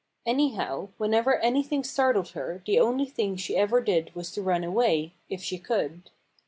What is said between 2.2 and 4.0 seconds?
her the only thing she ever